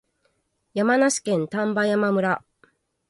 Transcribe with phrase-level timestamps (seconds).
[0.73, 2.43] 山梨県丹波山村